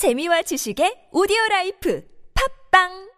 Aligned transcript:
재미와 0.00 0.40
지식의 0.48 1.12
오디오 1.12 1.36
라이프. 1.50 2.00
팝빵 2.32 3.09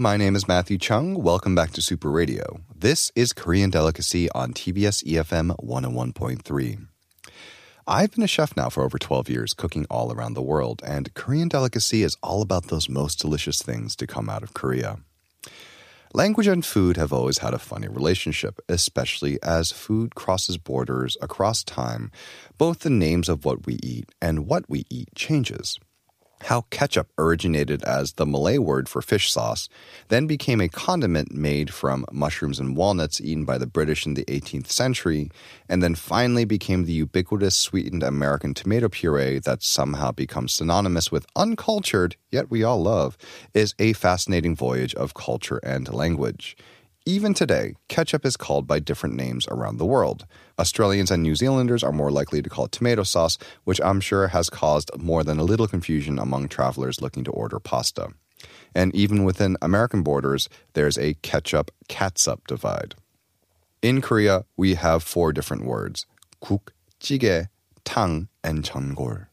My 0.00 0.16
name 0.16 0.34
is 0.34 0.48
Matthew 0.48 0.78
Chung. 0.78 1.22
Welcome 1.22 1.54
back 1.54 1.72
to 1.72 1.82
Super 1.82 2.10
Radio. 2.10 2.62
This 2.74 3.12
is 3.14 3.34
Korean 3.34 3.68
Delicacy 3.68 4.30
on 4.30 4.54
TBS 4.54 5.04
EFM 5.04 5.54
101.3. 5.62 6.86
I've 7.86 8.10
been 8.10 8.24
a 8.24 8.26
chef 8.26 8.56
now 8.56 8.70
for 8.70 8.82
over 8.82 8.98
12 8.98 9.28
years, 9.28 9.52
cooking 9.52 9.84
all 9.90 10.10
around 10.10 10.32
the 10.32 10.40
world, 10.40 10.80
and 10.86 11.12
Korean 11.12 11.48
Delicacy 11.48 12.02
is 12.02 12.16
all 12.22 12.40
about 12.40 12.68
those 12.68 12.88
most 12.88 13.18
delicious 13.18 13.60
things 13.60 13.94
to 13.96 14.06
come 14.06 14.30
out 14.30 14.42
of 14.42 14.54
Korea. 14.54 15.00
Language 16.14 16.46
and 16.46 16.64
food 16.64 16.96
have 16.96 17.12
always 17.12 17.40
had 17.40 17.52
a 17.52 17.58
funny 17.58 17.88
relationship, 17.88 18.58
especially 18.70 19.38
as 19.42 19.70
food 19.70 20.14
crosses 20.14 20.56
borders 20.56 21.18
across 21.20 21.62
time. 21.62 22.10
Both 22.56 22.78
the 22.78 22.88
names 22.88 23.28
of 23.28 23.44
what 23.44 23.66
we 23.66 23.74
eat 23.82 24.08
and 24.22 24.46
what 24.46 24.64
we 24.66 24.86
eat 24.88 25.14
changes 25.14 25.78
how 26.42 26.62
ketchup 26.70 27.10
originated 27.18 27.82
as 27.84 28.12
the 28.12 28.26
Malay 28.26 28.58
word 28.58 28.88
for 28.88 29.02
fish 29.02 29.30
sauce, 29.30 29.68
then 30.08 30.26
became 30.26 30.60
a 30.60 30.68
condiment 30.68 31.32
made 31.32 31.72
from 31.72 32.04
mushrooms 32.12 32.58
and 32.58 32.76
walnuts 32.76 33.20
eaten 33.20 33.44
by 33.44 33.58
the 33.58 33.66
British 33.66 34.06
in 34.06 34.14
the 34.14 34.24
18th 34.24 34.68
century, 34.68 35.30
and 35.68 35.82
then 35.82 35.94
finally 35.94 36.44
became 36.44 36.84
the 36.84 36.92
ubiquitous 36.92 37.56
sweetened 37.56 38.02
American 38.02 38.54
tomato 38.54 38.88
puree 38.88 39.38
that 39.38 39.62
somehow 39.62 40.10
becomes 40.10 40.52
synonymous 40.52 41.12
with 41.12 41.26
uncultured, 41.36 42.16
yet 42.30 42.50
we 42.50 42.62
all 42.62 42.82
love, 42.82 43.16
is 43.54 43.74
a 43.78 43.92
fascinating 43.92 44.56
voyage 44.56 44.94
of 44.94 45.14
culture 45.14 45.60
and 45.62 45.92
language. 45.92 46.56
Even 47.06 47.32
today, 47.32 47.74
ketchup 47.88 48.26
is 48.26 48.36
called 48.36 48.66
by 48.66 48.78
different 48.78 49.16
names 49.16 49.48
around 49.48 49.78
the 49.78 49.86
world. 49.86 50.26
Australians 50.58 51.10
and 51.10 51.22
New 51.22 51.34
Zealanders 51.34 51.82
are 51.82 51.92
more 51.92 52.10
likely 52.10 52.42
to 52.42 52.50
call 52.50 52.66
it 52.66 52.72
tomato 52.72 53.04
sauce, 53.04 53.38
which 53.64 53.80
I'm 53.80 54.00
sure 54.00 54.28
has 54.28 54.50
caused 54.50 54.90
more 54.98 55.24
than 55.24 55.38
a 55.38 55.44
little 55.44 55.66
confusion 55.66 56.18
among 56.18 56.48
travelers 56.48 57.00
looking 57.00 57.24
to 57.24 57.30
order 57.30 57.58
pasta. 57.58 58.08
And 58.74 58.94
even 58.94 59.24
within 59.24 59.56
American 59.62 60.02
borders, 60.02 60.50
there's 60.74 60.98
a 60.98 61.14
ketchup 61.14 61.70
catsup 61.88 62.46
divide. 62.46 62.94
In 63.80 64.02
Korea, 64.02 64.44
we 64.58 64.74
have 64.74 65.02
four 65.02 65.32
different 65.32 65.64
words 65.64 66.06
kuk, 66.42 66.74
jjigae, 67.00 67.48
tang, 67.82 68.28
and 68.44 68.62
jeongol. 68.62 69.26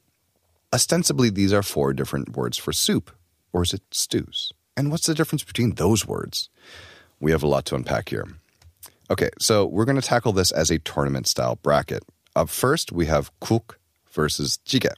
Ostensibly, 0.74 1.30
these 1.30 1.52
are 1.52 1.64
four 1.64 1.92
different 1.92 2.38
words 2.38 2.58
for 2.58 2.72
soup, 2.72 3.12
or 3.52 3.64
is 3.64 3.74
it 3.74 3.82
stews? 3.92 4.54
And 4.78 4.90
what's 4.90 5.06
the 5.06 5.14
difference 5.14 5.44
between 5.44 5.76
those 5.76 6.08
words? 6.08 6.50
We 7.20 7.32
have 7.32 7.44
a 7.44 7.48
lot 7.48 7.66
to 7.66 7.76
unpack 7.76 8.10
here. 8.10 8.26
Okay, 9.10 9.30
so 9.40 9.66
we're 9.66 9.86
going 9.86 10.00
to 10.00 10.08
tackle 10.08 10.34
this 10.34 10.52
as 10.52 10.70
a 10.70 10.80
tournament 10.80 11.28
style 11.28 11.58
bracket. 11.64 12.04
Up 12.36 12.50
first, 12.50 12.92
we 12.92 13.06
have 13.06 13.32
kuk 13.40 13.80
versus 14.12 14.60
jjigae. 14.66 14.94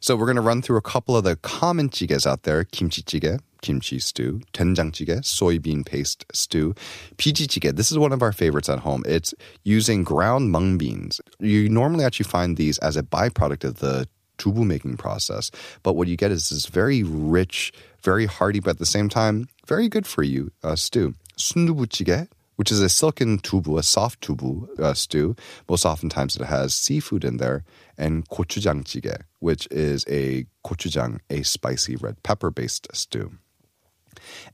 So 0.00 0.16
we're 0.16 0.26
going 0.26 0.36
to 0.36 0.42
run 0.42 0.62
through 0.62 0.78
a 0.78 0.82
couple 0.82 1.16
of 1.16 1.22
the 1.22 1.36
common 1.36 1.88
jjigaes 1.88 2.26
out 2.26 2.42
there: 2.42 2.64
kimchi 2.64 3.02
jjigae, 3.02 3.38
kimchi 3.62 4.00
stew, 4.00 4.40
doenjang 4.52 4.90
jjigae, 4.90 5.20
soybean 5.20 5.86
paste 5.86 6.26
stew, 6.32 6.74
piji 7.16 7.46
jjigae. 7.46 7.76
This 7.76 7.92
is 7.92 7.98
one 7.98 8.12
of 8.12 8.20
our 8.20 8.32
favorites 8.32 8.68
at 8.68 8.80
home. 8.80 9.04
It's 9.06 9.32
using 9.62 10.02
ground 10.02 10.50
mung 10.50 10.76
beans. 10.76 11.20
You 11.38 11.68
normally 11.68 12.04
actually 12.04 12.24
find 12.24 12.56
these 12.56 12.78
as 12.78 12.96
a 12.96 13.02
byproduct 13.02 13.62
of 13.64 13.78
the 13.78 14.08
tubu 14.38 14.66
making 14.66 14.96
process, 14.96 15.50
but 15.84 15.94
what 15.94 16.08
you 16.08 16.16
get 16.16 16.32
is 16.32 16.48
this 16.48 16.66
very 16.66 17.04
rich, 17.04 17.72
very 18.02 18.26
hearty, 18.26 18.58
but 18.58 18.70
at 18.70 18.78
the 18.78 18.86
same 18.86 19.08
time 19.08 19.46
very 19.66 19.88
good 19.88 20.06
for 20.06 20.24
you 20.24 20.50
uh, 20.64 20.74
stew. 20.74 21.14
Sundubu 21.36 21.86
jjigae 21.86 22.28
which 22.56 22.70
is 22.70 22.80
a 22.80 22.88
silken 22.88 23.38
tubu, 23.38 23.78
a 23.78 23.82
soft 23.82 24.20
tubu 24.20 24.68
uh, 24.78 24.94
stew. 24.94 25.34
Most 25.68 25.84
oftentimes 25.84 26.36
it 26.36 26.44
has 26.44 26.74
seafood 26.74 27.24
in 27.24 27.38
there, 27.38 27.64
and 27.98 28.28
gochujang 28.28 28.84
jjigae, 28.84 29.22
which 29.40 29.66
is 29.70 30.04
a 30.08 30.46
gochujang, 30.64 31.18
a 31.30 31.42
spicy 31.42 31.96
red 31.96 32.22
pepper 32.22 32.50
based 32.50 32.86
stew. 32.94 33.32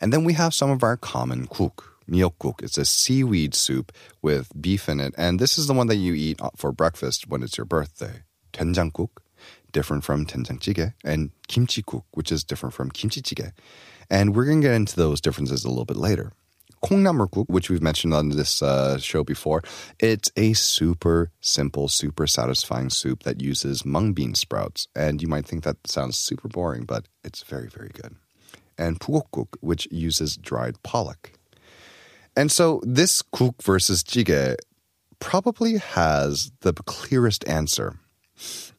And 0.00 0.12
then 0.12 0.24
we 0.24 0.32
have 0.34 0.54
some 0.54 0.70
of 0.70 0.82
our 0.82 0.96
common 0.96 1.46
kuk. 1.48 1.98
Miokguk. 2.08 2.62
It's 2.62 2.78
a 2.78 2.86
seaweed 2.86 3.54
soup 3.54 3.92
with 4.22 4.50
beef 4.58 4.88
in 4.88 4.98
it, 4.98 5.14
and 5.18 5.38
this 5.38 5.58
is 5.58 5.66
the 5.66 5.74
one 5.74 5.88
that 5.88 5.96
you 5.96 6.14
eat 6.14 6.40
for 6.56 6.72
breakfast 6.72 7.28
when 7.28 7.42
it's 7.42 7.58
your 7.58 7.66
birthday. 7.66 8.22
Doenjangguk, 8.54 9.10
different 9.72 10.04
from 10.04 10.24
doenjang 10.24 10.58
jjigae, 10.58 10.94
and 11.04 11.32
kimchi-guk, 11.48 12.06
which 12.12 12.32
is 12.32 12.42
different 12.42 12.74
from 12.74 12.90
kimchi 12.90 13.20
jjigae. 13.20 13.52
And 14.08 14.34
we're 14.34 14.46
going 14.46 14.62
to 14.62 14.68
get 14.68 14.74
into 14.74 14.96
those 14.96 15.20
differences 15.20 15.66
a 15.66 15.68
little 15.68 15.84
bit 15.84 15.98
later. 15.98 16.32
Kongnamurguk, 16.82 17.48
which 17.48 17.70
we've 17.70 17.82
mentioned 17.82 18.14
on 18.14 18.30
this 18.30 18.62
uh, 18.62 18.98
show 18.98 19.24
before, 19.24 19.62
it's 19.98 20.30
a 20.36 20.52
super 20.52 21.30
simple, 21.40 21.88
super 21.88 22.26
satisfying 22.26 22.90
soup 22.90 23.22
that 23.24 23.40
uses 23.40 23.84
mung 23.84 24.12
bean 24.12 24.34
sprouts. 24.34 24.88
And 24.94 25.20
you 25.22 25.28
might 25.28 25.46
think 25.46 25.64
that 25.64 25.86
sounds 25.86 26.18
super 26.18 26.48
boring, 26.48 26.84
but 26.84 27.06
it's 27.24 27.42
very, 27.42 27.68
very 27.68 27.90
good. 27.92 28.16
And 28.76 29.00
pugokguk, 29.00 29.56
which 29.60 29.88
uses 29.90 30.36
dried 30.36 30.82
pollock. 30.82 31.32
And 32.36 32.52
so 32.52 32.80
this 32.84 33.22
kuk 33.22 33.60
versus 33.62 34.04
jjigae 34.04 34.56
probably 35.18 35.78
has 35.78 36.52
the 36.60 36.72
clearest 36.72 37.46
answer. 37.48 37.98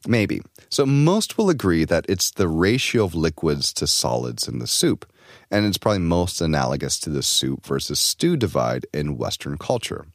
Maybe. 0.06 0.40
So 0.70 0.86
most 0.86 1.36
will 1.36 1.50
agree 1.50 1.84
that 1.84 2.06
it's 2.08 2.30
the 2.30 2.48
ratio 2.48 3.04
of 3.04 3.14
liquids 3.14 3.72
to 3.74 3.86
solids 3.86 4.48
in 4.48 4.58
the 4.58 4.66
soup 4.66 5.09
and 5.50 5.66
it's 5.66 5.78
probably 5.78 6.00
most 6.00 6.40
analogous 6.40 6.98
to 7.00 7.10
the 7.10 7.22
soup 7.22 7.64
versus 7.64 8.00
stew 8.00 8.36
divide 8.36 8.86
in 8.92 9.16
Western 9.16 9.58
culture. 9.58 10.06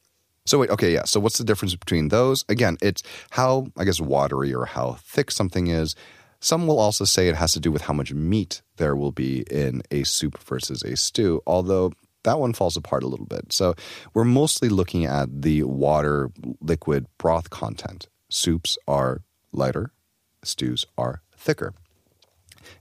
So 0.46 0.60
wait, 0.60 0.70
okay, 0.70 0.94
yeah. 0.94 1.06
So 1.06 1.20
what's 1.20 1.38
the 1.38 1.44
difference 1.44 1.76
between 1.76 2.10
those? 2.10 2.46
Again, 2.50 2.78
it's 2.82 3.02
how 3.32 3.68
I 3.78 3.84
guess 3.84 4.00
watery 4.00 4.54
or 4.54 4.66
how 4.66 4.94
thick 5.02 5.32
something 5.32 5.68
is. 5.68 5.96
Some 6.40 6.68
will 6.68 6.80
also 6.80 7.06
say 7.06 7.28
it 7.28 7.36
has 7.36 7.54
to 7.54 7.60
do 7.60 7.72
with 7.72 7.84
how 7.84 7.94
much 7.94 8.14
meat 8.14 8.62
there 8.78 8.96
will 8.96 9.12
be 9.12 9.44
in 9.50 9.82
a 9.90 10.04
soup 10.04 10.38
versus 10.44 10.84
a 10.84 10.96
stew, 10.96 11.42
although 11.48 11.92
that 12.24 12.40
one 12.40 12.54
falls 12.54 12.78
apart 12.78 13.04
a 13.04 13.08
little 13.08 13.26
bit. 13.26 13.54
So 13.54 13.76
we're 14.14 14.26
mostly 14.26 14.70
looking 14.70 15.06
at 15.06 15.42
the 15.42 15.64
water, 15.64 16.30
liquid, 16.60 17.08
broth 17.18 17.50
content. 17.50 18.08
Soups 18.30 18.78
are 18.88 19.22
lighter, 19.52 19.92
stews 20.44 20.86
are 20.98 21.22
thicker. 21.38 21.74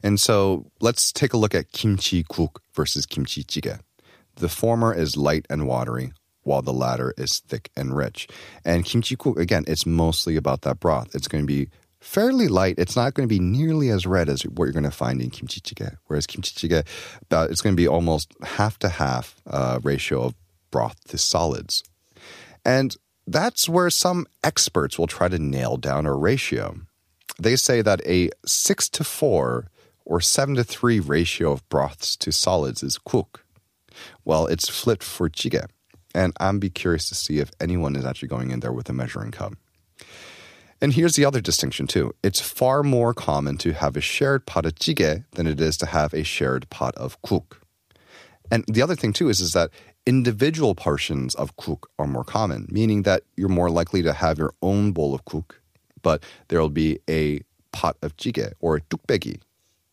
And 0.04 0.20
so 0.20 0.70
let's 0.80 1.10
take 1.10 1.32
a 1.32 1.38
look 1.38 1.54
at 1.54 1.72
kimchi 1.72 2.24
guk 2.24 2.60
versus 2.74 3.06
kimchi 3.06 3.42
jjigae. 3.42 3.80
The 4.36 4.50
former 4.50 4.92
is 4.94 5.16
light 5.16 5.46
and 5.48 5.66
watery, 5.66 6.12
while 6.42 6.60
the 6.60 6.74
latter 6.74 7.14
is 7.16 7.40
thick 7.40 7.70
and 7.74 7.96
rich. 7.96 8.28
And 8.66 8.84
kimchi 8.84 9.16
guk, 9.16 9.38
again, 9.38 9.64
it's 9.66 9.86
mostly 9.86 10.36
about 10.36 10.60
that 10.62 10.78
broth. 10.78 11.14
It's 11.14 11.26
going 11.26 11.42
to 11.42 11.46
be 11.46 11.70
fairly 12.00 12.48
light. 12.48 12.74
It's 12.76 12.96
not 12.96 13.14
going 13.14 13.26
to 13.26 13.34
be 13.34 13.40
nearly 13.40 13.88
as 13.88 14.04
red 14.04 14.28
as 14.28 14.42
what 14.42 14.66
you're 14.66 14.74
going 14.74 14.84
to 14.84 14.90
find 14.90 15.22
in 15.22 15.30
kimchi 15.30 15.62
jjigae. 15.62 15.96
Whereas 16.04 16.26
kimchi 16.26 16.68
jjigae, 16.68 16.86
uh, 17.30 17.48
it's 17.50 17.62
going 17.62 17.74
to 17.74 17.80
be 17.80 17.88
almost 17.88 18.30
half 18.42 18.78
to 18.80 18.90
half 18.90 19.36
uh, 19.46 19.80
ratio 19.82 20.24
of 20.24 20.34
broth 20.70 21.02
to 21.08 21.16
solids. 21.16 21.82
And 22.62 22.94
that's 23.26 23.70
where 23.70 23.88
some 23.88 24.26
experts 24.42 24.98
will 24.98 25.06
try 25.06 25.28
to 25.28 25.38
nail 25.38 25.78
down 25.78 26.04
a 26.04 26.12
ratio. 26.12 26.76
They 27.38 27.56
say 27.56 27.80
that 27.80 28.02
a 28.06 28.28
six 28.44 28.90
to 28.90 29.02
four 29.02 29.70
or 30.04 30.20
7 30.20 30.54
to 30.56 30.64
3 30.64 31.00
ratio 31.00 31.52
of 31.52 31.68
broths 31.68 32.16
to 32.16 32.32
solids 32.32 32.82
is 32.82 32.98
kuk. 32.98 33.44
Well, 34.24 34.46
it's 34.46 34.68
flipped 34.68 35.02
for 35.02 35.28
jjigae. 35.28 35.68
And 36.14 36.32
I'm 36.38 36.58
be 36.58 36.70
curious 36.70 37.08
to 37.08 37.14
see 37.14 37.38
if 37.38 37.50
anyone 37.60 37.96
is 37.96 38.04
actually 38.04 38.28
going 38.28 38.50
in 38.50 38.60
there 38.60 38.72
with 38.72 38.88
a 38.88 38.92
measuring 38.92 39.32
cup. 39.32 39.54
And 40.80 40.92
here's 40.92 41.16
the 41.16 41.24
other 41.24 41.40
distinction 41.40 41.86
too. 41.86 42.14
It's 42.22 42.40
far 42.40 42.82
more 42.82 43.14
common 43.14 43.56
to 43.58 43.72
have 43.72 43.96
a 43.96 44.00
shared 44.00 44.46
pot 44.46 44.66
of 44.66 44.74
jjigae 44.74 45.24
than 45.32 45.46
it 45.46 45.60
is 45.60 45.76
to 45.78 45.86
have 45.86 46.12
a 46.12 46.22
shared 46.22 46.68
pot 46.70 46.94
of 46.96 47.20
kuk. 47.22 47.60
And 48.50 48.64
the 48.68 48.82
other 48.82 48.94
thing 48.94 49.12
too 49.12 49.28
is, 49.28 49.40
is 49.40 49.52
that 49.52 49.70
individual 50.06 50.74
portions 50.74 51.34
of 51.34 51.56
kuk 51.56 51.88
are 51.98 52.06
more 52.06 52.24
common, 52.24 52.66
meaning 52.70 53.02
that 53.02 53.22
you're 53.36 53.48
more 53.48 53.70
likely 53.70 54.02
to 54.02 54.12
have 54.12 54.38
your 54.38 54.54
own 54.62 54.92
bowl 54.92 55.14
of 55.14 55.24
kuk, 55.24 55.60
but 56.02 56.22
there'll 56.48 56.68
be 56.68 56.98
a 57.08 57.40
pot 57.72 57.96
of 58.02 58.16
jjigae 58.16 58.52
or 58.60 58.76
a 58.76 58.80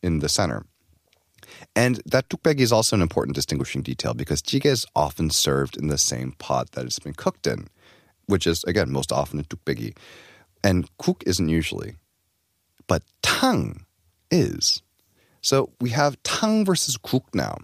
in 0.02 0.18
the 0.18 0.28
center. 0.28 0.64
And 1.74 2.00
that 2.06 2.28
tukbegi 2.28 2.60
is 2.60 2.72
also 2.72 2.96
an 2.96 3.02
important 3.02 3.34
distinguishing 3.34 3.82
detail 3.82 4.14
because 4.14 4.42
jjigae 4.42 4.66
is 4.66 4.86
often 4.94 5.30
served 5.30 5.76
in 5.76 5.88
the 5.88 5.98
same 5.98 6.32
pot 6.32 6.72
that 6.72 6.84
it's 6.84 6.98
been 6.98 7.14
cooked 7.14 7.46
in, 7.46 7.68
which 8.26 8.46
is, 8.46 8.64
again, 8.64 8.90
most 8.90 9.12
often 9.12 9.40
a 9.40 9.42
tukbegi. 9.42 9.96
And 10.64 10.88
kuk 10.98 11.22
isn't 11.26 11.48
usually, 11.48 11.96
but 12.86 13.02
tang 13.22 13.86
is. 14.30 14.82
So 15.40 15.70
we 15.80 15.90
have 15.90 16.22
tang 16.22 16.64
versus 16.64 16.96
kuk 16.96 17.34
now. 17.34 17.58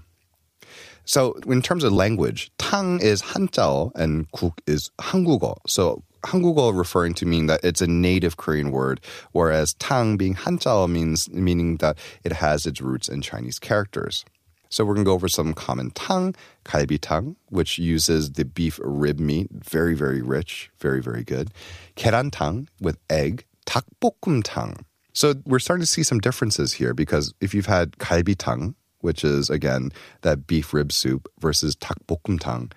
So 1.04 1.34
in 1.46 1.62
terms 1.62 1.84
of 1.84 1.92
language, 1.92 2.50
tang 2.58 3.00
is 3.00 3.22
hanjao 3.22 3.92
and 3.94 4.30
kuk 4.32 4.60
is 4.66 4.90
한국어. 4.98 5.56
So 5.66 6.02
한국어 6.23 6.75
referring 6.75 7.13
to 7.15 7.25
mean 7.25 7.47
that 7.47 7.59
it's 7.63 7.81
a 7.81 7.87
native 7.87 8.37
Korean 8.37 8.71
word, 8.71 9.01
whereas 9.31 9.73
tang 9.75 10.17
being 10.17 10.35
hanjao 10.35 10.89
means 10.89 11.29
meaning 11.29 11.77
that 11.77 11.97
it 12.23 12.31
has 12.33 12.65
its 12.65 12.81
roots 12.81 13.09
in 13.09 13.21
Chinese 13.21 13.59
characters. 13.59 14.25
So 14.69 14.83
we're 14.83 14.95
going 14.95 15.05
to 15.05 15.09
go 15.09 15.13
over 15.13 15.27
some 15.27 15.53
common 15.53 15.91
tang, 15.91 16.33
kalbi 16.65 16.97
tang, 16.99 17.35
which 17.49 17.77
uses 17.77 18.31
the 18.31 18.43
beef 18.43 18.79
rib 18.83 19.19
meat, 19.19 19.47
very, 19.51 19.93
very 19.93 20.21
rich, 20.21 20.71
very, 20.79 20.99
very 20.99 21.23
good. 21.23 21.51
Keran 21.95 22.31
tang 22.31 22.67
with 22.81 22.97
egg, 23.07 23.45
takbokum 23.67 24.41
tang. 24.43 24.83
So 25.13 25.35
we're 25.45 25.59
starting 25.59 25.83
to 25.83 25.91
see 25.91 26.01
some 26.01 26.17
differences 26.17 26.73
here 26.73 26.95
because 26.95 27.35
if 27.39 27.53
you've 27.53 27.67
had 27.67 27.91
kalbi 27.99 28.35
tang, 28.35 28.73
which 29.01 29.23
is 29.23 29.49
again 29.51 29.91
that 30.21 30.47
beef 30.47 30.73
rib 30.73 30.91
soup, 30.91 31.27
versus 31.39 31.75
takbokum 31.75 32.39
tang, 32.39 32.71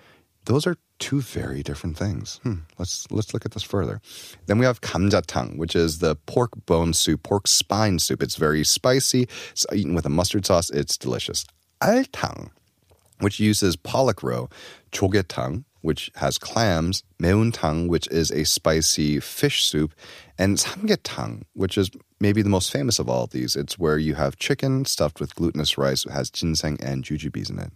those 0.45 0.67
are 0.67 0.75
two 1.02 1.20
very 1.20 1.64
different 1.64 1.98
things. 1.98 2.38
Hmm, 2.44 2.60
let's 2.78 3.10
let's 3.10 3.34
look 3.34 3.44
at 3.44 3.50
this 3.50 3.64
further. 3.64 4.00
Then 4.46 4.58
we 4.58 4.64
have 4.64 4.82
kamjatang, 4.82 5.56
which 5.56 5.74
is 5.74 5.98
the 5.98 6.14
pork 6.14 6.50
bone 6.64 6.92
soup, 6.92 7.24
pork 7.24 7.48
spine 7.48 7.98
soup. 7.98 8.22
It's 8.22 8.36
very 8.36 8.62
spicy. 8.62 9.26
It's 9.50 9.66
eaten 9.72 9.94
with 9.96 10.06
a 10.06 10.08
mustard 10.08 10.46
sauce. 10.46 10.70
It's 10.70 10.96
delicious. 10.96 11.44
Altang, 11.82 12.50
which 13.18 13.40
uses 13.40 13.74
pollock 13.74 14.22
roe, 14.22 14.48
chogetang, 14.92 15.64
which 15.80 16.08
has 16.14 16.38
clams, 16.38 17.02
meuntang, 17.20 17.88
which 17.88 18.06
is 18.12 18.30
a 18.30 18.44
spicy 18.44 19.18
fish 19.18 19.64
soup, 19.64 19.94
and 20.38 20.56
samgyetang, 20.56 21.42
which 21.54 21.76
is 21.76 21.90
maybe 22.20 22.42
the 22.42 22.48
most 22.48 22.70
famous 22.70 23.00
of 23.00 23.08
all 23.08 23.24
of 23.24 23.30
these. 23.30 23.56
It's 23.56 23.76
where 23.76 23.98
you 23.98 24.14
have 24.14 24.36
chicken 24.36 24.84
stuffed 24.84 25.18
with 25.18 25.34
glutinous 25.34 25.76
rice, 25.76 26.06
it 26.06 26.12
has 26.12 26.30
ginseng 26.30 26.78
and 26.80 27.04
jujubes 27.04 27.50
in 27.50 27.58
it. 27.58 27.72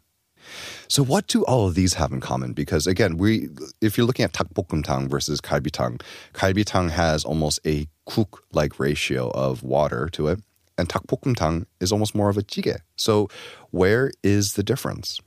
So 0.89 1.03
what 1.03 1.27
do 1.27 1.45
all 1.45 1.67
of 1.69 1.75
these 1.75 1.95
have 1.95 2.13
in 2.13 2.21
common? 2.21 2.53
Because 2.53 2.87
again, 2.87 3.17
we 3.17 3.49
if 3.81 3.97
you're 3.97 4.07
looking 4.07 4.25
at 4.25 4.33
takbokumtang 4.33 5.09
versus 5.09 5.41
kalbitang, 5.41 6.01
kalbitang 6.35 6.91
has 6.91 7.25
almost 7.25 7.61
a 7.67 7.89
kuk-like 8.07 8.79
ratio 8.79 9.31
of 9.31 9.63
water 9.63 10.09
to 10.13 10.29
it, 10.29 10.41
and 10.79 10.89
takbokumtang 10.89 11.67
is 11.81 11.93
almost 11.93 12.15
more 12.15 12.29
of 12.29 12.37
a 12.37 12.43
jjigae. 12.43 12.79
So 12.97 13.29
where 13.71 14.13
is 14.23 14.55
the 14.55 14.63
difference? 14.63 15.21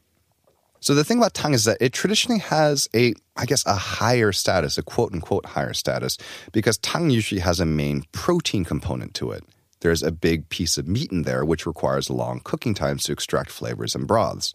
So 0.82 0.96
the 0.96 1.04
thing 1.04 1.18
about 1.18 1.34
tang 1.34 1.54
is 1.54 1.66
that 1.66 1.78
it 1.82 1.92
traditionally 1.92 2.40
has 2.40 2.88
a, 2.96 3.14
I 3.36 3.46
guess, 3.46 3.66
a 3.66 3.76
higher 3.76 4.32
status, 4.32 4.78
a 4.78 4.84
quote 4.84 5.14
unquote 5.14 5.46
higher 5.48 5.74
status, 5.74 6.18
because 6.54 6.78
tang 6.78 7.10
usually 7.10 7.42
has 7.42 7.60
a 7.60 7.66
main 7.66 8.06
protein 8.14 8.64
component 8.64 9.14
to 9.16 9.32
it. 9.32 9.44
There's 9.82 10.04
a 10.04 10.12
big 10.12 10.50
piece 10.50 10.78
of 10.78 10.88
meat 10.88 11.12
in 11.12 11.24
there, 11.24 11.46
which 11.46 11.66
requires 11.66 12.10
long 12.10 12.42
cooking 12.44 12.74
times 12.74 13.04
to 13.04 13.12
extract 13.12 13.50
flavors 13.50 13.96
and 13.96 14.08
broths. 14.08 14.54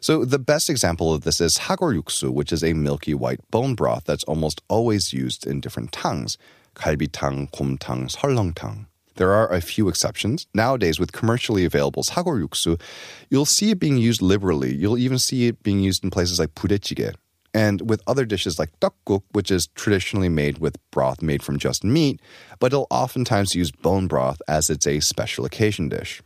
So 0.00 0.24
the 0.24 0.38
best 0.38 0.70
example 0.70 1.12
of 1.12 1.22
this 1.22 1.40
is 1.40 1.58
sagoryuksu, 1.58 2.30
which 2.30 2.52
is 2.52 2.62
a 2.62 2.72
milky 2.72 3.14
white 3.14 3.40
bone 3.50 3.74
broth 3.74 4.04
that's 4.04 4.24
almost 4.24 4.62
always 4.68 5.12
used 5.12 5.46
in 5.46 5.60
different 5.60 5.92
tangs, 5.92 6.38
갈비탕, 6.74 7.50
곰탕, 7.50 8.14
설렁탕. 8.14 8.86
There 9.16 9.32
are 9.32 9.52
a 9.52 9.60
few 9.60 9.88
exceptions. 9.88 10.46
Nowadays, 10.54 11.00
with 11.00 11.10
commercially 11.10 11.64
available 11.64 12.04
sagoryuksu. 12.04 12.80
you'll 13.28 13.44
see 13.44 13.72
it 13.72 13.80
being 13.80 13.96
used 13.96 14.22
liberally. 14.22 14.72
You'll 14.72 14.98
even 14.98 15.18
see 15.18 15.48
it 15.48 15.62
being 15.64 15.80
used 15.80 16.04
in 16.04 16.10
places 16.10 16.38
like 16.38 16.54
budaejjigae. 16.54 17.14
And 17.52 17.90
with 17.90 18.00
other 18.06 18.24
dishes 18.24 18.60
like 18.60 18.78
tteokguk, 18.78 19.22
which 19.32 19.50
is 19.50 19.66
traditionally 19.74 20.28
made 20.28 20.58
with 20.58 20.76
broth 20.92 21.20
made 21.20 21.42
from 21.42 21.58
just 21.58 21.82
meat, 21.82 22.20
but 22.60 22.68
it'll 22.68 22.86
oftentimes 22.90 23.56
use 23.56 23.72
bone 23.72 24.06
broth 24.06 24.40
as 24.46 24.70
it's 24.70 24.86
a 24.86 25.00
special 25.00 25.44
occasion 25.44 25.88
dish. 25.88 26.22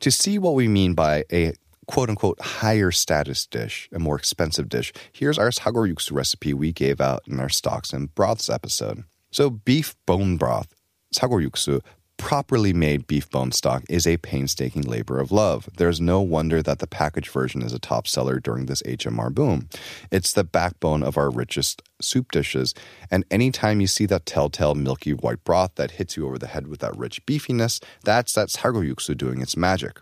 To 0.00 0.10
see 0.10 0.38
what 0.38 0.54
we 0.54 0.68
mean 0.68 0.94
by 0.94 1.24
a 1.30 1.52
quote 1.88 2.08
unquote 2.08 2.40
higher 2.40 2.92
status 2.92 3.46
dish, 3.46 3.88
a 3.92 3.98
more 3.98 4.16
expensive 4.16 4.68
dish, 4.68 4.92
here's 5.12 5.38
our 5.38 5.50
sagoryuksu 5.50 6.12
recipe 6.12 6.54
we 6.54 6.72
gave 6.72 7.00
out 7.00 7.22
in 7.26 7.40
our 7.40 7.48
stocks 7.48 7.92
and 7.92 8.14
broths 8.14 8.48
episode. 8.48 9.02
So, 9.32 9.50
beef 9.50 9.96
bone 10.06 10.36
broth, 10.36 10.74
sagoryuksu, 11.14 11.80
properly 12.18 12.72
made 12.72 13.06
beef 13.06 13.30
bone 13.30 13.52
stock 13.52 13.84
is 13.88 14.06
a 14.06 14.16
painstaking 14.18 14.82
labor 14.82 15.20
of 15.20 15.30
love. 15.30 15.68
There's 15.76 16.00
no 16.00 16.20
wonder 16.20 16.62
that 16.62 16.80
the 16.80 16.86
packaged 16.86 17.30
version 17.30 17.62
is 17.62 17.72
a 17.72 17.78
top 17.78 18.06
seller 18.08 18.40
during 18.40 18.66
this 18.66 18.82
HMR 18.82 19.32
boom. 19.32 19.68
It's 20.10 20.32
the 20.32 20.44
backbone 20.44 21.02
of 21.02 21.16
our 21.16 21.30
richest 21.30 21.80
soup 22.02 22.32
dishes, 22.32 22.74
and 23.10 23.24
anytime 23.30 23.80
you 23.80 23.86
see 23.86 24.04
that 24.06 24.26
telltale 24.26 24.74
milky 24.74 25.14
white 25.14 25.42
broth 25.44 25.76
that 25.76 25.92
hits 25.92 26.16
you 26.16 26.26
over 26.26 26.38
the 26.38 26.48
head 26.48 26.66
with 26.66 26.80
that 26.80 26.96
rich 26.96 27.24
beefiness, 27.24 27.82
that's 28.04 28.34
that 28.34 28.48
sagoryuksu 28.48 29.16
doing 29.16 29.40
its 29.40 29.56
magic. 29.56 30.00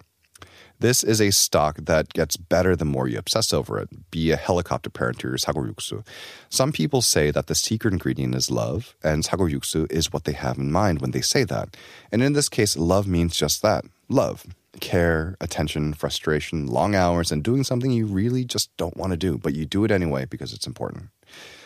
This 0.79 1.03
is 1.03 1.21
a 1.21 1.31
stock 1.33 1.79
that 1.83 2.13
gets 2.13 2.37
better 2.37 2.77
the 2.77 2.85
more 2.85 3.09
you 3.09 3.19
obsess 3.19 3.53
over 3.53 3.79
it. 3.79 3.89
Be 4.11 4.31
a 4.31 4.37
helicopter 4.37 4.91
parent 4.91 5.19
to 5.21 5.29
your 5.29 5.39
sagoryuksu. 5.39 6.07
Some 6.51 6.73
people 6.73 7.01
say 7.01 7.31
that 7.31 7.47
the 7.47 7.55
secret 7.55 7.93
ingredient 7.95 8.35
is 8.35 8.51
love, 8.51 8.95
and 9.03 9.25
sagoryuksu 9.25 9.91
is 9.91 10.13
what 10.13 10.25
they 10.25 10.33
have 10.33 10.59
in 10.59 10.71
mind 10.71 11.01
when 11.01 11.13
they 11.13 11.23
say 11.23 11.45
that. 11.45 11.77
And 12.13 12.23
in 12.23 12.35
this 12.35 12.51
case, 12.51 12.77
love 12.77 13.07
means 13.07 13.37
just 13.37 13.63
that 13.63 13.85
love. 14.09 14.47
Care, 14.81 15.37
attention, 15.41 15.95
frustration, 15.95 16.67
long 16.67 16.95
hours, 16.95 17.33
and 17.33 17.43
doing 17.43 17.65
something 17.65 17.91
you 17.91 18.05
really 18.05 18.45
just 18.45 18.77
don't 18.77 18.97
want 18.97 19.13
to 19.13 19.17
do, 19.17 19.39
but 19.39 19.55
you 19.55 19.65
do 19.65 19.85
it 19.85 19.91
anyway 19.91 20.27
because 20.27 20.53
it's 20.53 20.67
important. 20.67 21.09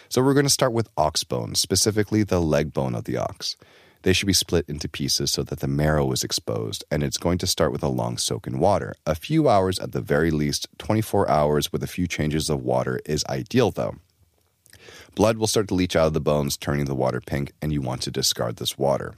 So 0.09 0.23
we're 0.23 0.35
going 0.35 0.47
to 0.47 0.51
start 0.51 0.73
with 0.73 0.89
ox 0.97 1.25
bone, 1.25 1.57
specifically 1.57 2.23
the 2.23 2.41
leg 2.41 2.73
bone 2.73 2.95
of 2.95 3.05
the 3.05 3.17
ox. 3.17 3.57
They 4.02 4.12
should 4.12 4.26
be 4.26 4.32
split 4.32 4.64
into 4.69 4.88
pieces 4.88 5.31
so 5.31 5.43
that 5.43 5.61
the 5.61 5.69
marrow 5.69 6.11
is 6.12 6.25
exposed, 6.25 6.85
and 6.91 7.02
it's 7.02 7.19
going 7.19 7.38
to 7.38 7.47
start 7.47 7.70
with 7.70 7.82
a 7.82 7.88
long 7.88 8.17
soak 8.17 8.47
in 8.47 8.58
water. 8.58 8.94
A 9.06 9.14
few 9.14 9.49
hours 9.49 9.79
at 9.79 9.93
the 9.93 10.00
very 10.00 10.31
least, 10.31 10.69
24 10.79 11.29
hours 11.29 11.70
with 11.73 11.82
a 11.82 11.87
few 11.87 12.06
changes 12.06 12.49
of 12.49 12.62
water 12.62 13.00
is 13.05 13.25
ideal 13.29 13.70
though. 13.70 13.97
Blood 15.14 15.37
will 15.37 15.47
start 15.47 15.69
to 15.69 15.75
leach 15.75 15.97
out 15.97 16.06
of 16.06 16.14
the 16.14 16.20
bones, 16.20 16.56
turning 16.56 16.87
the 16.87 16.94
water 16.94 17.20
pink, 17.20 17.52
and 17.61 17.73
you 17.73 17.82
want 17.82 18.00
to 18.02 18.11
discard 18.11 18.56
this 18.56 18.79
water. 18.79 19.14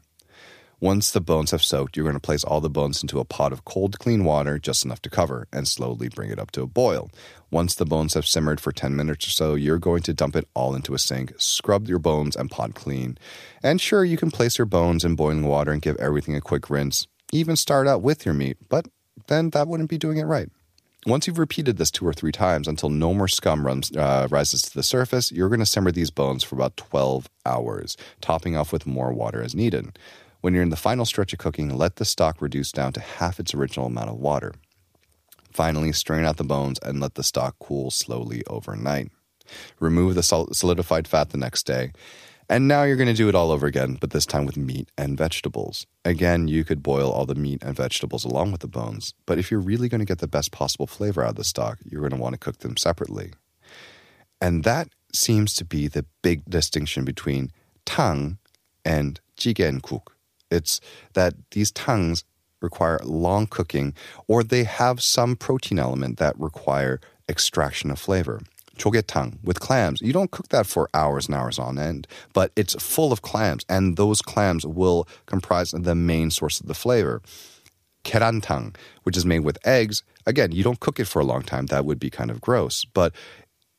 Once 0.82 1.12
the 1.12 1.20
bones 1.20 1.52
have 1.52 1.62
soaked, 1.62 1.96
you're 1.96 2.02
going 2.02 2.12
to 2.12 2.18
place 2.18 2.42
all 2.42 2.60
the 2.60 2.68
bones 2.68 3.02
into 3.02 3.20
a 3.20 3.24
pot 3.24 3.52
of 3.52 3.64
cold, 3.64 4.00
clean 4.00 4.24
water, 4.24 4.58
just 4.58 4.84
enough 4.84 5.00
to 5.00 5.08
cover, 5.08 5.46
and 5.52 5.68
slowly 5.68 6.08
bring 6.08 6.28
it 6.28 6.40
up 6.40 6.50
to 6.50 6.60
a 6.60 6.66
boil. 6.66 7.08
Once 7.52 7.76
the 7.76 7.84
bones 7.84 8.14
have 8.14 8.26
simmered 8.26 8.60
for 8.60 8.72
10 8.72 8.96
minutes 8.96 9.28
or 9.28 9.30
so, 9.30 9.54
you're 9.54 9.78
going 9.78 10.02
to 10.02 10.12
dump 10.12 10.34
it 10.34 10.44
all 10.54 10.74
into 10.74 10.92
a 10.92 10.98
sink, 10.98 11.32
scrub 11.38 11.86
your 11.86 12.00
bones 12.00 12.34
and 12.34 12.50
pot 12.50 12.74
clean. 12.74 13.16
And 13.62 13.80
sure, 13.80 14.04
you 14.04 14.16
can 14.16 14.32
place 14.32 14.58
your 14.58 14.66
bones 14.66 15.04
in 15.04 15.14
boiling 15.14 15.44
water 15.44 15.70
and 15.70 15.80
give 15.80 15.94
everything 15.98 16.34
a 16.34 16.40
quick 16.40 16.68
rinse, 16.68 17.06
even 17.32 17.54
start 17.54 17.86
out 17.86 18.02
with 18.02 18.26
your 18.26 18.34
meat, 18.34 18.56
but 18.68 18.88
then 19.28 19.50
that 19.50 19.68
wouldn't 19.68 19.88
be 19.88 19.98
doing 19.98 20.18
it 20.18 20.24
right. 20.24 20.50
Once 21.06 21.28
you've 21.28 21.38
repeated 21.38 21.78
this 21.78 21.90
two 21.92 22.06
or 22.06 22.12
three 22.12 22.30
times 22.30 22.66
until 22.66 22.88
no 22.88 23.14
more 23.14 23.26
scum 23.28 23.66
runs, 23.66 23.90
uh, 23.96 24.26
rises 24.30 24.62
to 24.62 24.74
the 24.74 24.82
surface, 24.84 25.30
you're 25.30 25.48
going 25.48 25.60
to 25.60 25.66
simmer 25.66 25.92
these 25.92 26.10
bones 26.10 26.42
for 26.42 26.56
about 26.56 26.76
12 26.76 27.28
hours, 27.46 27.96
topping 28.20 28.56
off 28.56 28.72
with 28.72 28.86
more 28.86 29.12
water 29.12 29.42
as 29.42 29.54
needed. 29.54 29.98
When 30.42 30.54
you're 30.54 30.64
in 30.64 30.70
the 30.70 30.76
final 30.76 31.04
stretch 31.04 31.32
of 31.32 31.38
cooking, 31.38 31.70
let 31.70 31.96
the 31.96 32.04
stock 32.04 32.42
reduce 32.42 32.72
down 32.72 32.92
to 32.94 33.00
half 33.00 33.38
its 33.38 33.54
original 33.54 33.86
amount 33.86 34.10
of 34.10 34.16
water. 34.16 34.52
Finally, 35.52 35.92
strain 35.92 36.24
out 36.24 36.36
the 36.36 36.42
bones 36.42 36.80
and 36.80 36.98
let 36.98 37.14
the 37.14 37.22
stock 37.22 37.54
cool 37.60 37.92
slowly 37.92 38.42
overnight. 38.48 39.12
Remove 39.78 40.16
the 40.16 40.22
solidified 40.22 41.06
fat 41.06 41.30
the 41.30 41.38
next 41.38 41.64
day. 41.64 41.92
And 42.48 42.66
now 42.66 42.82
you're 42.82 42.96
going 42.96 43.06
to 43.06 43.14
do 43.14 43.28
it 43.28 43.36
all 43.36 43.52
over 43.52 43.68
again, 43.68 43.96
but 44.00 44.10
this 44.10 44.26
time 44.26 44.44
with 44.44 44.56
meat 44.56 44.88
and 44.98 45.16
vegetables. 45.16 45.86
Again, 46.04 46.48
you 46.48 46.64
could 46.64 46.82
boil 46.82 47.12
all 47.12 47.24
the 47.24 47.36
meat 47.36 47.62
and 47.62 47.76
vegetables 47.76 48.24
along 48.24 48.50
with 48.50 48.62
the 48.62 48.68
bones, 48.68 49.14
but 49.26 49.38
if 49.38 49.48
you're 49.48 49.60
really 49.60 49.88
going 49.88 50.00
to 50.00 50.04
get 50.04 50.18
the 50.18 50.26
best 50.26 50.50
possible 50.50 50.88
flavor 50.88 51.22
out 51.22 51.30
of 51.30 51.36
the 51.36 51.44
stock, 51.44 51.78
you're 51.84 52.00
going 52.00 52.10
to 52.10 52.16
want 52.16 52.32
to 52.32 52.38
cook 52.38 52.58
them 52.58 52.76
separately. 52.76 53.30
And 54.40 54.64
that 54.64 54.88
seems 55.14 55.54
to 55.54 55.64
be 55.64 55.86
the 55.86 56.04
big 56.20 56.44
distinction 56.50 57.04
between 57.04 57.52
tang 57.86 58.38
and 58.84 59.20
jigen 59.36 59.80
kuk. 59.80 60.16
It's 60.52 60.80
that 61.14 61.34
these 61.52 61.70
tangs 61.70 62.24
require 62.60 63.00
long 63.02 63.46
cooking 63.46 63.94
or 64.28 64.42
they 64.42 64.64
have 64.64 65.02
some 65.02 65.34
protein 65.36 65.78
element 65.78 66.18
that 66.18 66.38
require 66.38 67.00
extraction 67.28 67.90
of 67.90 67.98
flavor. 67.98 68.40
Chogetang 68.76 69.38
with 69.42 69.60
clams. 69.60 70.00
You 70.00 70.12
don't 70.12 70.30
cook 70.30 70.48
that 70.48 70.66
for 70.66 70.88
hours 70.94 71.26
and 71.26 71.34
hours 71.34 71.58
on 71.58 71.78
end, 71.78 72.06
but 72.32 72.52
it's 72.56 72.74
full 72.82 73.12
of 73.12 73.20
clams, 73.20 73.64
and 73.68 73.96
those 73.96 74.22
clams 74.22 74.64
will 74.64 75.06
comprise 75.26 75.72
the 75.72 75.94
main 75.94 76.30
source 76.30 76.58
of 76.58 76.68
the 76.68 76.74
flavor. 76.74 77.20
Kerantang, 78.04 78.74
which 79.02 79.16
is 79.16 79.26
made 79.26 79.40
with 79.40 79.58
eggs. 79.64 80.02
Again, 80.26 80.52
you 80.52 80.64
don't 80.64 80.80
cook 80.80 80.98
it 80.98 81.06
for 81.06 81.20
a 81.20 81.24
long 81.24 81.42
time. 81.42 81.66
That 81.66 81.84
would 81.84 82.00
be 82.00 82.10
kind 82.10 82.30
of 82.30 82.40
gross. 82.40 82.84
But 82.84 83.12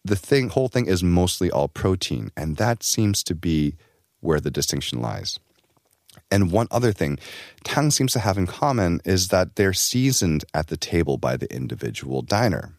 the 0.06 0.16
thing, 0.16 0.50
whole 0.50 0.70
thing 0.70 0.86
is 0.86 1.04
mostly 1.04 1.50
all 1.50 1.68
protein, 1.68 2.32
and 2.38 2.58
that 2.58 2.84
seems 2.84 3.24
to 3.24 3.36
be 3.36 3.76
where 4.22 4.40
the 4.40 4.52
distinction 4.52 5.02
lies. 5.02 5.40
And 6.32 6.52
one 6.52 6.68
other 6.72 6.92
thing 6.92 7.20
Tang 7.64 7.92
seems 7.92 8.12
to 8.14 8.20
have 8.20 8.38
in 8.38 8.48
common 8.48 9.02
is 9.06 9.28
that 9.30 9.56
they're 9.56 9.74
seasoned 9.74 10.46
at 10.54 10.68
the 10.68 10.78
table 10.78 11.18
by 11.18 11.38
the 11.38 11.54
individual 11.54 12.22
diner. 12.22 12.74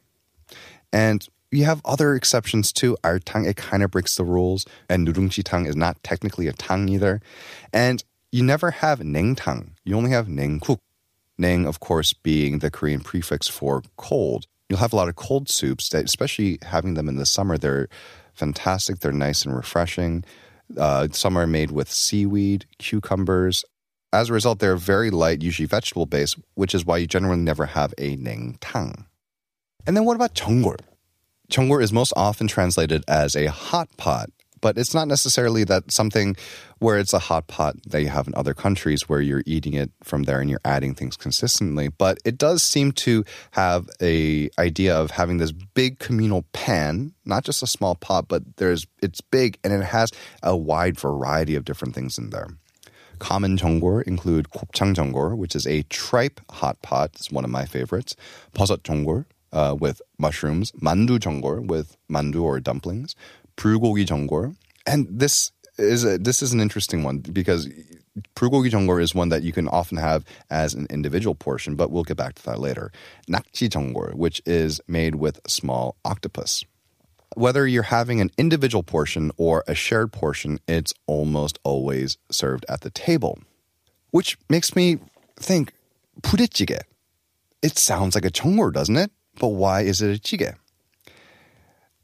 And 0.93 1.27
you 1.51 1.65
have 1.65 1.81
other 1.85 2.15
exceptions 2.15 2.73
too. 2.73 2.97
Altang, 3.05 3.47
it 3.47 3.57
kind 3.57 3.83
of 3.83 3.91
breaks 3.91 4.17
the 4.17 4.25
rules. 4.25 4.67
And 4.89 5.07
nurungchi 5.07 5.43
tang 5.45 5.67
is 5.67 5.77
not 5.77 6.03
technically 6.03 6.49
a 6.49 6.53
tang 6.53 6.89
either. 6.89 7.21
And 7.73 8.03
you 8.33 8.43
never 8.43 8.73
have 8.73 9.05
neng 9.05 9.37
tang. 9.37 9.77
You 9.85 9.97
only 9.97 10.11
have 10.11 10.29
neng 10.29 10.61
kuk. 10.61 10.81
Neng, 11.37 11.67
of 11.67 11.81
course, 11.81 12.13
being 12.13 12.61
the 12.61 12.71
Korean 12.71 13.01
prefix 13.01 13.49
for 13.49 13.83
cold. 13.97 14.47
You'll 14.69 14.79
have 14.79 14.93
a 14.93 14.97
lot 14.97 15.09
of 15.09 15.17
cold 15.17 15.49
soups 15.49 15.89
that, 15.89 16.05
especially 16.05 16.59
having 16.63 16.95
them 16.95 17.09
in 17.09 17.17
the 17.17 17.27
summer, 17.27 17.59
they're 17.59 17.89
fantastic. 18.35 19.01
They're 19.01 19.13
nice 19.13 19.45
and 19.45 19.55
refreshing. 19.55 20.25
Uh, 20.79 21.09
some 21.13 21.37
are 21.37 21.47
made 21.47 21.71
with 21.71 21.91
seaweed, 21.91 22.67
cucumbers. 22.79 23.65
As 24.13 24.31
a 24.31 24.33
result, 24.33 24.59
they're 24.59 24.77
very 24.77 25.11
light, 25.11 25.43
usually 25.43 25.67
vegetable 25.67 26.07
based, 26.07 26.39
which 26.55 26.75
is 26.75 26.85
why 26.85 26.99
you 26.99 27.07
generally 27.07 27.41
never 27.41 27.67
have 27.67 27.93
a 27.99 28.17
neng 28.17 28.59
tang. 28.61 29.07
And 29.87 29.97
then 29.97 30.05
what 30.05 30.17
about 30.17 30.35
chonggol? 30.35 30.79
Chonggol 31.51 31.83
is 31.83 31.93
most 31.93 32.13
often 32.17 32.47
translated 32.47 33.05
as 33.07 33.37
a 33.37 33.47
hot 33.47 33.89
pot, 33.97 34.31
but 34.64 34.78
it's 34.78 34.94
not 34.94 35.08
necessarily 35.08 35.64
that 35.66 35.92
something 35.92 36.36
where 36.80 36.98
it's 36.98 37.14
a 37.14 37.20
hot 37.20 37.48
pot 37.48 37.76
that 37.88 38.02
you 38.02 38.10
have 38.10 38.28
in 38.28 38.36
other 38.36 38.54
countries 38.54 39.08
where 39.08 39.22
you're 39.22 39.44
eating 39.46 39.74
it 39.74 39.92
from 40.04 40.24
there 40.24 40.40
and 40.40 40.50
you're 40.50 40.62
adding 40.66 40.96
things 40.96 41.18
consistently. 41.18 41.90
But 41.90 42.20
it 42.26 42.38
does 42.38 42.64
seem 42.64 42.92
to 42.94 43.24
have 43.52 43.90
a 44.02 44.50
idea 44.58 44.96
of 44.96 45.12
having 45.12 45.38
this 45.38 45.52
big 45.52 46.00
communal 46.00 46.44
pan, 46.54 47.14
not 47.26 47.44
just 47.44 47.64
a 47.64 47.68
small 47.68 47.96
pot, 47.96 48.28
but 48.28 48.58
there's 48.58 48.86
it's 49.02 49.22
big 49.22 49.58
and 49.64 49.74
it 49.74 49.84
has 49.84 50.12
a 50.44 50.56
wide 50.56 51.00
variety 51.00 51.56
of 51.56 51.66
different 51.66 51.96
things 51.96 52.18
in 52.18 52.30
there. 52.30 52.48
Common 53.20 53.58
jongor 53.58 54.02
include 54.04 54.50
곱창 54.50 54.96
jongor, 54.96 55.36
which 55.36 55.54
is 55.54 55.68
a 55.68 55.84
tripe 55.84 56.40
hot 56.52 56.82
pot. 56.82 57.12
It's 57.16 57.30
one 57.30 57.44
of 57.44 57.50
my 57.50 57.66
favorites. 57.66 58.16
버섯 58.54 58.82
jongor, 58.84 59.26
uh, 59.52 59.76
with 59.78 60.02
mushrooms, 60.18 60.72
mandu 60.82 61.20
jongor 61.20 61.66
with 61.66 61.98
mandu 62.10 62.42
or 62.42 62.62
dumplings, 62.62 63.16
불고기 63.57 64.07
전골. 64.07 64.55
And 64.87 65.07
this 65.11 65.53
is 65.79 66.05
a, 66.05 66.19
this 66.19 66.43
is 66.43 66.53
an 66.53 66.61
interesting 66.61 67.03
one 67.03 67.19
because 67.19 67.69
bulgogi 68.37 68.71
jeongol 68.71 69.03
is 69.03 69.15
one 69.15 69.29
that 69.31 69.43
you 69.43 69.53
can 69.53 69.69
often 69.69 69.99
have 69.99 70.25
as 70.51 70.75
an 70.75 70.87
individual 70.91 71.35
portion, 71.35 71.75
but 71.75 71.91
we'll 71.91 72.05
get 72.05 72.17
back 72.17 72.35
to 72.35 72.43
that 72.45 72.61
later. 72.61 72.93
Nakji 73.29 73.69
jeongol, 73.69 74.15
which 74.15 74.41
is 74.47 74.81
made 74.87 75.17
with 75.17 75.41
small 75.47 75.97
octopus. 76.05 76.65
Whether 77.35 77.67
you're 77.67 77.91
having 77.91 78.21
an 78.21 78.31
individual 78.39 78.85
portion 78.85 79.33
or 79.37 79.65
a 79.67 79.75
shared 79.75 80.13
portion, 80.13 80.61
it's 80.69 80.95
almost 81.07 81.59
always 81.65 82.17
served 82.31 82.65
at 82.69 82.83
the 82.83 82.91
table, 82.91 83.39
which 84.13 84.39
makes 84.49 84.77
me 84.77 84.99
think 85.37 85.73
부대찌개. 86.23 86.81
It 87.63 87.79
sounds 87.79 88.15
like 88.15 88.25
a 88.25 88.31
jeongol, 88.31 88.73
doesn't 88.73 88.97
it? 88.97 89.11
But 89.41 89.49
why 89.49 89.83
is 89.83 90.01
it 90.01 90.17
a 90.17 90.21
jjigae? 90.21 90.55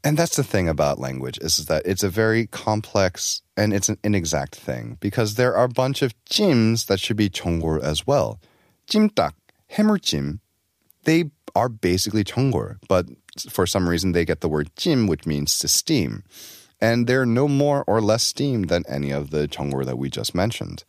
And 0.03 0.17
that's 0.17 0.35
the 0.35 0.43
thing 0.43 0.67
about 0.67 0.99
language 0.99 1.37
is 1.41 1.65
that 1.67 1.85
it's 1.85 2.03
a 2.03 2.09
very 2.09 2.47
complex 2.47 3.41
and 3.55 3.71
it's 3.71 3.89
an 3.89 3.97
inexact 4.03 4.55
thing 4.55 4.97
because 4.99 5.35
there 5.35 5.55
are 5.55 5.65
a 5.65 5.69
bunch 5.69 6.01
of 6.01 6.15
jims 6.25 6.85
that 6.85 6.99
should 6.99 7.17
be 7.17 7.29
chonggol 7.29 7.81
as 7.81 8.07
well. 8.07 8.39
Jimtak, 8.87 9.33
haemuljjim, 9.73 10.39
they 11.03 11.31
are 11.55 11.69
basically 11.69 12.23
chonggol, 12.23 12.77
but 12.87 13.05
for 13.49 13.67
some 13.67 13.87
reason 13.87 14.11
they 14.11 14.25
get 14.25 14.41
the 14.41 14.49
word 14.49 14.71
jim, 14.75 15.05
which 15.05 15.27
means 15.27 15.59
to 15.59 15.67
steam. 15.67 16.23
And 16.79 17.05
they're 17.05 17.27
no 17.27 17.47
more 17.47 17.83
or 17.85 18.01
less 18.01 18.23
steam 18.23 18.63
than 18.63 18.83
any 18.87 19.11
of 19.11 19.29
the 19.29 19.47
chonggol 19.47 19.85
that 19.85 19.99
we 19.99 20.09
just 20.09 20.33
mentioned. 20.33 20.83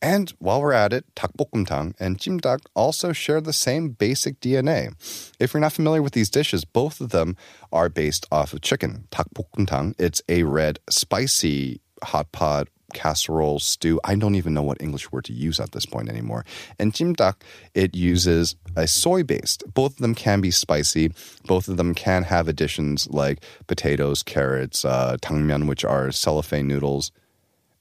And 0.00 0.30
while 0.38 0.60
we're 0.60 0.72
at 0.72 0.92
it, 0.92 1.04
takbokkumtang 1.16 1.94
and 1.98 2.18
jimdak 2.18 2.60
also 2.74 3.12
share 3.12 3.40
the 3.40 3.52
same 3.52 3.90
basic 3.90 4.40
DNA. 4.40 4.92
If 5.40 5.52
you're 5.52 5.60
not 5.60 5.72
familiar 5.72 6.02
with 6.02 6.12
these 6.12 6.30
dishes, 6.30 6.64
both 6.64 7.00
of 7.00 7.10
them 7.10 7.36
are 7.72 7.88
based 7.88 8.24
off 8.30 8.52
of 8.52 8.60
chicken. 8.60 9.08
Takbokkumtang, 9.10 9.94
it's 9.98 10.22
a 10.28 10.44
red, 10.44 10.78
spicy 10.88 11.80
hot 12.02 12.30
pot 12.30 12.68
casserole 12.94 13.58
stew. 13.58 14.00
I 14.04 14.14
don't 14.14 14.34
even 14.34 14.54
know 14.54 14.62
what 14.62 14.80
English 14.80 15.12
word 15.12 15.24
to 15.26 15.32
use 15.32 15.60
at 15.60 15.72
this 15.72 15.84
point 15.84 16.08
anymore. 16.08 16.44
And 16.78 16.92
jimdak, 16.92 17.34
it 17.74 17.94
uses 17.94 18.56
a 18.76 18.86
soy 18.86 19.22
based. 19.22 19.62
Both 19.74 19.92
of 19.92 19.98
them 19.98 20.14
can 20.14 20.40
be 20.40 20.50
spicy. 20.50 21.12
Both 21.46 21.68
of 21.68 21.76
them 21.76 21.94
can 21.94 22.24
have 22.24 22.48
additions 22.48 23.08
like 23.10 23.42
potatoes, 23.66 24.22
carrots, 24.22 24.84
uh, 24.84 25.16
tangmyeon, 25.20 25.66
which 25.66 25.84
are 25.84 26.10
cellophane 26.12 26.66
noodles. 26.66 27.12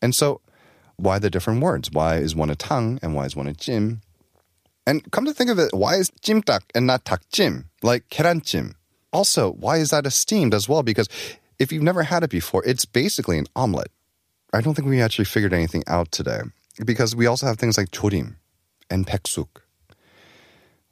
And 0.02 0.14
so 0.14 0.42
why 0.98 1.20
the 1.20 1.30
different 1.30 1.62
words? 1.62 1.90
Why 1.92 2.18
is 2.18 2.36
one 2.36 2.50
a 2.50 2.56
tang 2.56 3.00
and 3.02 3.16
why 3.16 3.26
is 3.26 3.36
one 3.36 3.48
a 3.48 3.54
jim? 3.54 4.02
And 4.86 5.10
come 5.12 5.26
to 5.26 5.34
think 5.34 5.50
of 5.50 5.60
it, 5.60 5.74
why 5.74 5.96
is 5.96 6.12
jimtak 6.22 6.62
and 6.74 6.88
not 6.88 7.06
takjim, 7.06 7.66
like 7.82 8.10
keranjim? 8.10 8.74
Also, 9.14 9.52
why 9.54 9.78
is 9.78 9.90
that 9.92 10.06
esteemed 10.06 10.54
as 10.54 10.68
well? 10.68 10.84
Because 10.84 11.08
if 11.60 11.72
you've 11.72 11.84
never 11.84 12.04
had 12.04 12.24
it 12.24 12.30
before, 12.30 12.64
it's 12.66 12.86
basically 12.86 13.38
an 13.38 13.48
omelet. 13.56 13.92
I 14.54 14.62
don't 14.62 14.74
think 14.74 14.88
we 14.88 15.02
actually 15.02 15.26
figured 15.26 15.54
anything 15.54 15.84
out 15.88 16.12
today 16.12 16.42
because 16.86 17.16
we 17.16 17.26
also 17.26 17.46
have 17.46 17.58
things 17.58 17.78
like 17.78 17.90
chorim 17.92 18.36
and 18.90 19.06
peksuk. 19.06 19.48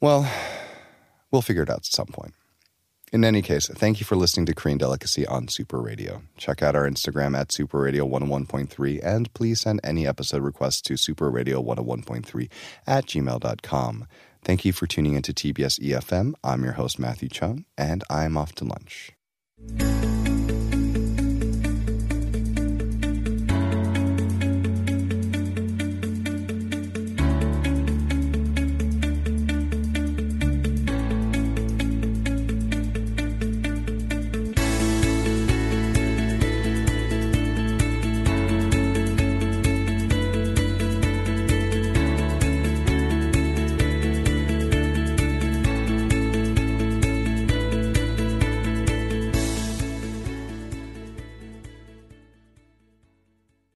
Well, 0.01 0.29
we'll 1.31 1.41
figure 1.41 1.63
it 1.63 1.69
out 1.69 1.77
at 1.77 1.85
some 1.85 2.07
point. 2.07 2.33
In 3.15 3.23
any 3.23 3.41
case, 3.41 3.69
thank 3.69 4.01
you 4.01 4.05
for 4.05 4.17
listening 4.17 4.45
to 4.47 4.53
Korean 4.53 4.77
Delicacy 4.77 5.25
on 5.25 5.47
Super 5.47 5.79
Radio. 5.79 6.23
Check 6.35 6.61
out 6.61 6.75
our 6.75 6.83
Instagram 6.83 7.33
at 7.39 7.49
Super 7.49 7.79
Radio 7.79 8.05
101.3 8.05 8.99
and 9.01 9.33
please 9.33 9.61
send 9.61 9.79
any 9.85 10.05
episode 10.05 10.43
requests 10.43 10.81
to 10.81 10.95
superradio101.3 10.95 12.49
at 12.85 13.05
gmail.com. 13.05 14.07
Thank 14.43 14.65
you 14.65 14.73
for 14.73 14.85
tuning 14.85 15.13
into 15.13 15.31
TBS 15.31 15.79
EFM. 15.79 16.33
I'm 16.43 16.65
your 16.65 16.73
host, 16.73 16.99
Matthew 16.99 17.29
Chung, 17.29 17.63
and 17.77 18.03
I'm 18.09 18.35
off 18.35 18.53
to 18.55 18.65
lunch. 18.65 19.13